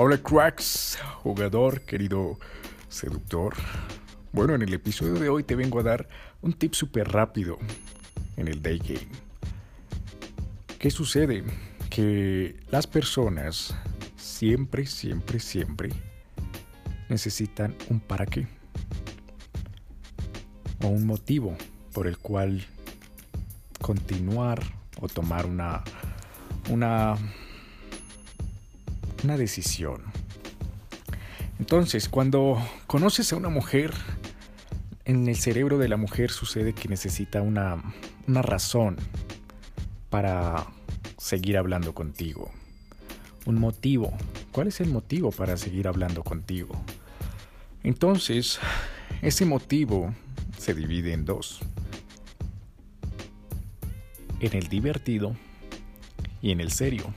[0.00, 2.38] Hola cracks, jugador, querido
[2.88, 3.52] seductor.
[4.30, 6.08] Bueno, en el episodio de hoy te vengo a dar
[6.40, 7.58] un tip súper rápido
[8.36, 9.10] en el day game.
[10.78, 11.42] ¿Qué sucede?
[11.90, 13.74] Que las personas
[14.16, 15.90] siempre, siempre, siempre
[17.08, 18.46] necesitan un para qué
[20.80, 21.56] o un motivo
[21.92, 22.64] por el cual
[23.80, 24.62] continuar
[25.00, 25.82] o tomar una
[26.70, 27.16] una
[29.24, 30.02] una decisión.
[31.58, 33.92] Entonces, cuando conoces a una mujer,
[35.04, 37.82] en el cerebro de la mujer sucede que necesita una,
[38.26, 38.96] una razón
[40.10, 40.66] para
[41.16, 42.50] seguir hablando contigo.
[43.46, 44.12] Un motivo.
[44.52, 46.74] ¿Cuál es el motivo para seguir hablando contigo?
[47.82, 48.58] Entonces,
[49.22, 50.14] ese motivo
[50.58, 51.60] se divide en dos.
[54.40, 55.34] En el divertido
[56.42, 57.12] y en el serio.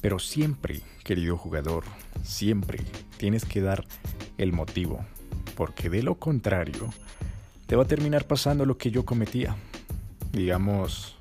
[0.00, 1.84] Pero siempre, querido jugador,
[2.22, 2.80] siempre
[3.16, 3.84] tienes que dar
[4.36, 5.04] el motivo,
[5.56, 6.90] porque de lo contrario,
[7.66, 9.56] te va a terminar pasando lo que yo cometía.
[10.32, 11.16] Digamos,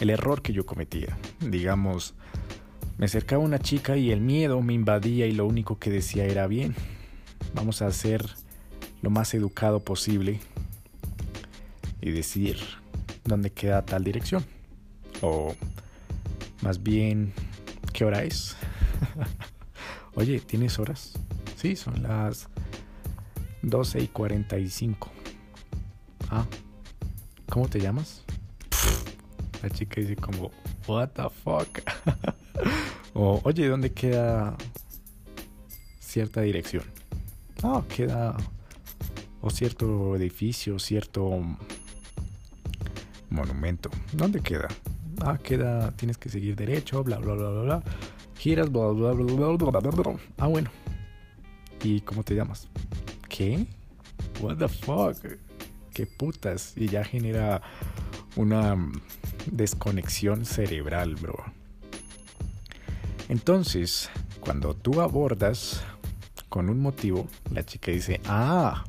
[0.00, 1.16] el error que yo cometía.
[1.40, 2.14] Digamos,
[2.98, 6.46] me acercaba una chica y el miedo me invadía y lo único que decía era
[6.46, 6.74] bien.
[7.54, 8.24] Vamos a ser
[9.02, 10.40] lo más educado posible
[12.00, 12.58] y decir
[13.24, 14.44] dónde queda tal dirección.
[15.20, 15.54] O
[16.62, 17.32] más bien
[17.96, 18.54] ¿Qué hora es?
[20.16, 21.14] Oye, ¿tienes horas?
[21.56, 22.46] Sí, son las
[23.62, 25.10] 12 y 45.
[26.28, 26.44] Ah,
[27.48, 28.22] ¿cómo te llamas?
[29.62, 30.50] La chica dice como,
[30.86, 31.80] what the fuck?
[33.14, 34.54] o, oye, ¿dónde queda
[35.98, 36.84] cierta dirección?
[37.62, 38.36] Ah, queda
[39.40, 41.30] o cierto edificio, cierto
[43.30, 43.88] monumento.
[44.12, 44.68] ¿Dónde queda?
[45.22, 47.82] Ah, queda, tienes que seguir derecho, bla, bla, bla, bla, bla.
[48.38, 50.16] Giras, bla, bla, bla, bla, bla, bla, bla.
[50.38, 50.70] Ah, bueno.
[51.82, 52.68] ¿Y cómo te llamas?
[53.28, 53.66] ¿Qué?
[54.40, 55.16] What the fuck?
[55.92, 56.74] ¿Qué putas?
[56.76, 57.62] Y ya genera
[58.36, 58.76] una
[59.50, 61.36] desconexión cerebral, bro.
[63.28, 64.10] Entonces,
[64.40, 65.82] cuando tú abordas
[66.48, 68.84] con un motivo, la chica dice, ah,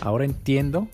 [0.00, 0.88] ahora entiendo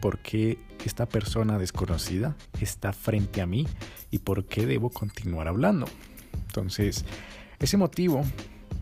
[0.00, 3.66] por qué esta persona desconocida está frente a mí
[4.10, 5.86] y por qué debo continuar hablando.
[6.46, 7.04] Entonces,
[7.58, 8.24] ese motivo,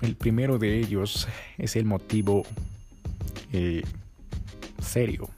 [0.01, 1.29] el primero de ellos,
[1.59, 2.45] es el motivo
[3.53, 3.83] eh,
[4.81, 5.29] serio,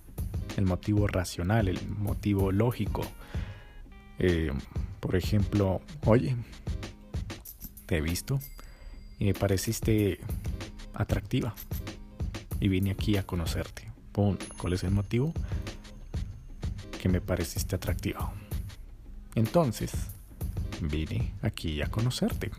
[0.57, 3.03] el motivo racional, el motivo lógico.
[4.19, 4.53] Eh,
[5.01, 6.37] por ejemplo, oye,
[7.87, 8.41] te he visto
[9.19, 10.21] y me pareciste
[10.95, 11.55] atractiva
[12.61, 13.91] y vine aquí a conocerte.
[14.13, 15.33] ¿Cuál es el motivo?
[17.03, 18.33] Que me pareciste atractivo.
[19.35, 19.91] Entonces,
[20.81, 22.53] vine aquí a conocerte.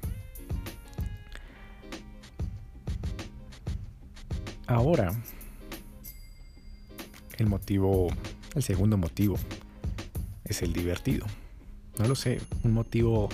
[4.68, 5.14] Ahora,
[7.38, 8.09] el motivo,
[8.53, 9.38] el segundo motivo,
[10.44, 11.26] es el divertido.
[11.98, 13.30] No lo sé, un motivo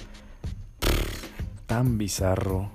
[1.66, 2.70] tan bizarro,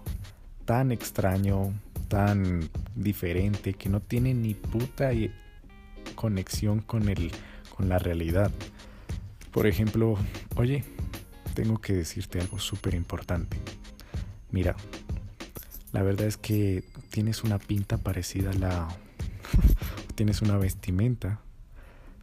[0.64, 1.72] tan extraño,
[2.08, 5.10] tan diferente, que no tiene ni puta
[6.16, 7.30] conexión con el
[7.74, 8.50] con la realidad.
[9.50, 10.16] Por ejemplo,
[10.56, 10.84] oye,
[11.54, 13.58] tengo que decirte algo súper importante.
[14.50, 14.76] Mira,
[15.92, 18.88] la verdad es que tienes una pinta parecida a la...
[20.14, 21.40] tienes una vestimenta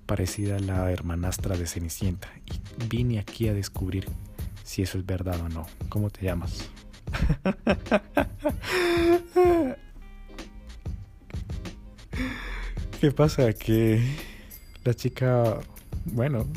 [0.06, 2.30] parecida a la hermanastra de Cenicienta.
[2.46, 4.08] Y vine aquí a descubrir
[4.64, 5.68] si eso es verdad o no.
[5.90, 6.70] ¿Cómo te llamas?
[13.00, 13.54] ¿Qué pasa?
[13.54, 14.31] Que
[14.84, 15.60] la chica,
[16.06, 16.48] bueno,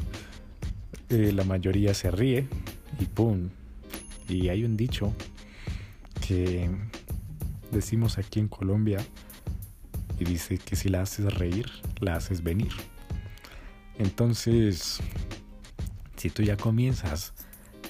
[1.10, 2.46] eh, la mayoría se ríe
[2.98, 3.50] y ¡pum!
[4.28, 5.12] Y hay un dicho
[6.26, 6.70] que
[7.70, 9.04] decimos aquí en Colombia
[10.18, 11.70] y dice que si la haces reír,
[12.00, 12.72] la haces venir.
[13.98, 15.00] Entonces,
[16.16, 17.34] si tú ya comienzas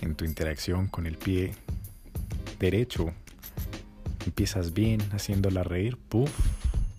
[0.00, 1.53] en tu interacción con el pie
[2.59, 3.12] derecho,
[4.26, 6.31] empiezas bien haciéndola reír, ¡puf!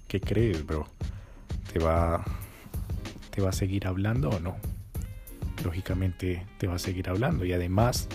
[0.08, 0.88] ¿Qué crees, bro?
[1.74, 2.24] Te va
[3.36, 4.56] ¿te va a seguir hablando o no?
[5.64, 8.08] Lógicamente te va a seguir hablando y además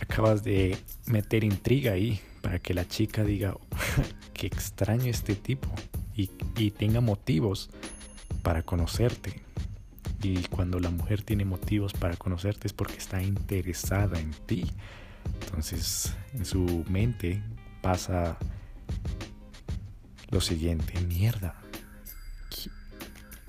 [0.00, 3.56] acabas de meter intriga ahí para que la chica diga
[4.32, 5.68] que extraño este tipo
[6.14, 7.70] y, y tenga motivos
[8.42, 9.42] para conocerte.
[10.22, 14.70] Y cuando la mujer tiene motivos para conocerte es porque está interesada en ti.
[15.40, 17.42] Entonces en su mente
[17.80, 18.38] pasa
[20.30, 21.61] lo siguiente, mierda,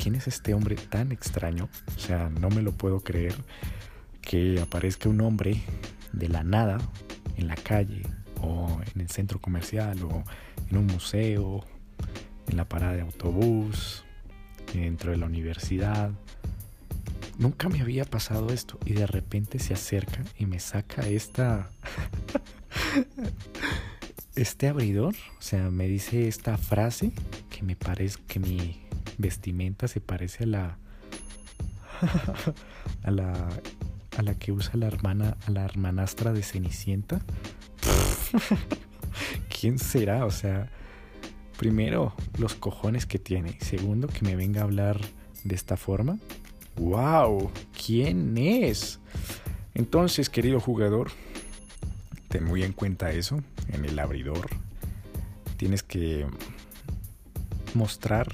[0.03, 1.69] ¿quién es este hombre tan extraño?
[1.95, 3.33] O sea, no me lo puedo creer
[4.19, 5.61] que aparezca un hombre
[6.11, 6.77] de la nada
[7.37, 8.01] en la calle
[8.41, 10.25] o en el centro comercial o
[10.69, 11.63] en un museo,
[12.49, 14.03] en la parada de autobús,
[14.73, 16.11] dentro de la universidad.
[17.37, 21.71] Nunca me había pasado esto y de repente se acerca y me saca esta
[24.35, 27.13] este abridor, o sea, me dice esta frase
[27.49, 28.82] que me parece que mi
[29.17, 30.77] vestimenta se parece a la
[33.03, 33.49] a la
[34.17, 37.21] a la que usa la hermana a la hermanastra de Cenicienta.
[39.59, 40.25] ¿Quién será?
[40.25, 40.69] O sea,
[41.57, 44.99] primero los cojones que tiene, segundo que me venga a hablar
[45.43, 46.19] de esta forma.
[46.75, 47.51] ¡Wow!
[47.85, 48.99] ¿Quién es?
[49.75, 51.11] Entonces, querido jugador,
[52.29, 53.39] ten muy en cuenta eso
[53.69, 54.49] en el abridor.
[55.57, 56.25] Tienes que
[57.73, 58.27] mostrar,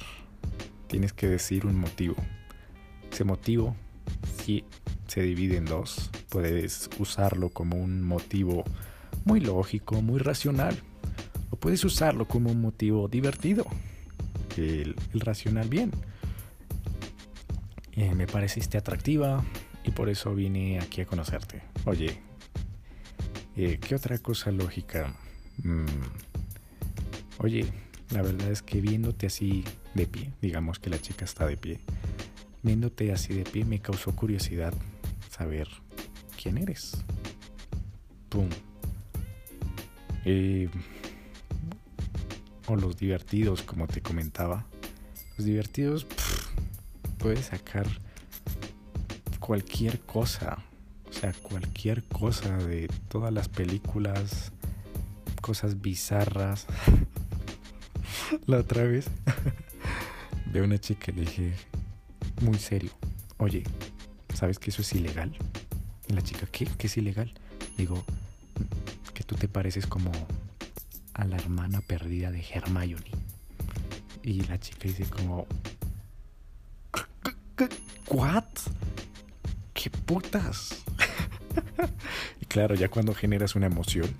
[0.90, 2.16] tienes que decir un motivo.
[3.10, 3.76] Ese motivo
[4.44, 4.66] si
[5.08, 6.10] se divide en dos.
[6.30, 8.64] Puedes usarlo como un motivo
[9.24, 10.78] muy lógico, muy racional.
[11.52, 13.66] O puedes usarlo como un motivo divertido.
[14.58, 15.92] El, racional bien.
[17.94, 19.44] Eh, me pareciste atractiva
[19.86, 21.62] y por eso vine aquí a conocerte.
[21.86, 22.20] Oye,
[23.56, 25.16] eh, ¿qué otra cosa lógica?
[25.64, 25.86] Mm,
[27.38, 27.72] oye,
[28.12, 29.64] la verdad es que viéndote así
[29.94, 31.80] de pie, digamos que la chica está de pie,
[32.64, 34.74] viéndote así de pie me causó curiosidad
[35.30, 35.68] saber
[36.42, 36.98] quién eres.
[38.30, 38.50] Pum.
[40.26, 40.70] Eh,
[42.68, 44.66] o los divertidos, como te comentaba.
[45.38, 46.06] Los divertidos,
[47.18, 47.88] puedes sacar
[49.40, 50.64] cualquier cosa
[51.10, 54.52] o sea, cualquier cosa de todas las películas,
[55.42, 56.66] cosas bizarras.
[58.46, 59.08] La otra vez
[60.54, 61.54] veo una chica y le dije,
[62.42, 62.92] muy serio,
[63.38, 63.64] oye,
[64.34, 65.36] ¿sabes que eso es ilegal?
[66.08, 66.68] Y la chica, ¿qué?
[66.78, 67.34] ¿Qué es ilegal?
[67.78, 68.04] Digo,
[69.14, 70.12] que tú te pareces como
[71.14, 73.12] a la hermana perdida de Hermione.
[74.24, 75.48] Y la chica dice como,
[78.10, 78.44] ¿what?
[79.74, 80.84] ¿Qué putas?
[82.42, 84.14] y claro, ya cuando generas una emoción,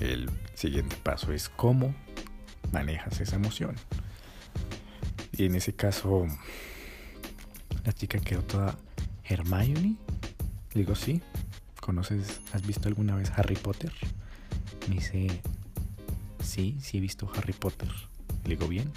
[0.00, 1.94] el siguiente paso es cómo
[2.74, 3.76] manejas esa emoción.
[5.32, 6.26] Y en ese caso,
[7.84, 8.76] la chica quedó toda
[9.24, 9.96] Hermione.
[10.74, 11.22] digo, sí.
[11.80, 13.92] ¿Conoces, has visto alguna vez Harry Potter?
[14.88, 15.40] Me dice,
[16.42, 17.90] sí, sí he visto Harry Potter.
[18.44, 18.90] Le digo, bien,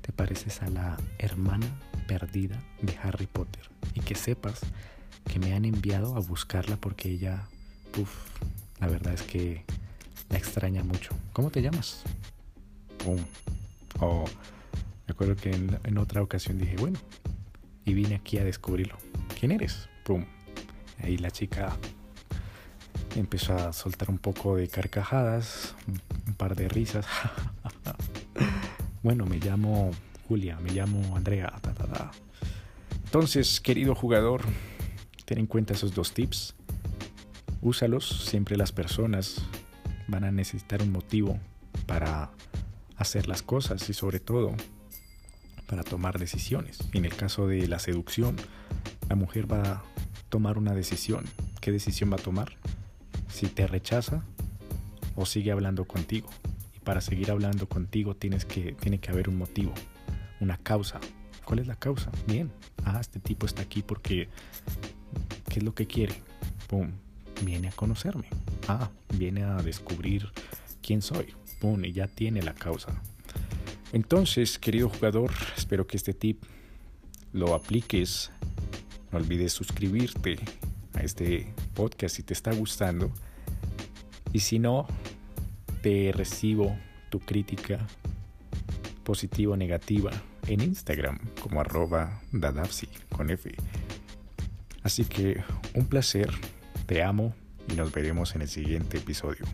[0.00, 1.66] te pareces a la hermana
[2.08, 3.70] perdida de Harry Potter.
[3.94, 4.60] Y que sepas
[5.30, 7.46] que me han enviado a buscarla porque ella,
[7.98, 8.12] uff,
[8.80, 9.64] la verdad es que
[10.28, 11.14] la extraña mucho.
[11.32, 12.02] ¿Cómo te llamas?
[14.00, 14.24] Oh,
[15.06, 16.98] me acuerdo que en, otra ocasión dije, bueno,
[17.84, 18.96] y vine aquí a descubrirlo.
[19.38, 19.88] ¿Quién eres?
[20.04, 20.24] Pum.
[21.02, 21.76] Ahí la chica
[23.16, 27.06] empezó a soltar un poco de carcajadas, un, par de risas.
[29.02, 29.90] bueno, me llamo
[30.28, 31.52] Julia, me llamo Andrea.
[33.04, 34.42] Entonces, querido jugador,
[35.24, 36.54] Ten en cuenta esos dos tips.
[37.60, 38.26] Úsalos.
[38.26, 39.42] Siempre las personas
[40.08, 41.38] van a necesitar un motivo
[41.86, 42.30] para
[43.02, 44.52] hacer las cosas y sobre todo
[45.66, 46.78] para tomar decisiones.
[46.92, 48.36] En el caso de la seducción,
[49.08, 49.82] la mujer va a
[50.28, 51.24] tomar una decisión.
[51.60, 52.52] ¿Qué decisión va a tomar?
[53.28, 54.24] Si te rechaza
[55.14, 56.28] o sigue hablando contigo.
[56.76, 59.72] Y para seguir hablando contigo tienes que, tiene que haber un motivo,
[60.40, 61.00] una causa.
[61.44, 62.10] ¿Cuál es la causa?
[62.26, 62.50] Bien,
[62.84, 64.28] ah, este tipo está aquí porque
[65.52, 66.14] ¿Qué es lo que quiere?
[66.66, 66.90] Pum,
[67.44, 68.26] viene a conocerme.
[68.68, 70.30] Ah, viene a descubrir
[70.80, 71.34] quién soy.
[71.62, 73.00] Y ya tiene la causa.
[73.92, 76.42] Entonces, querido jugador, espero que este tip
[77.32, 78.32] lo apliques.
[79.12, 80.40] No olvides suscribirte
[80.94, 83.12] a este podcast si te está gustando.
[84.32, 84.88] Y si no,
[85.82, 86.76] te recibo
[87.10, 87.78] tu crítica
[89.04, 90.10] positiva o negativa
[90.48, 93.54] en Instagram como arroba dadapsi con F.
[94.82, 96.28] Así que un placer,
[96.86, 97.36] te amo
[97.68, 99.44] y nos veremos en el siguiente episodio.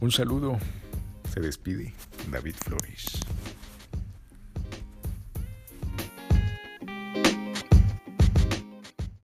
[0.00, 0.58] Un saludo,
[1.36, 1.92] se despide
[2.30, 3.20] David Flores.